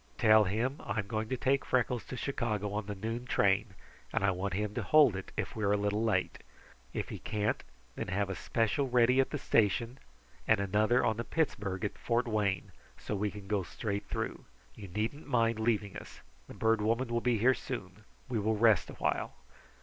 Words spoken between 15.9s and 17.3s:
us. The Bird Woman will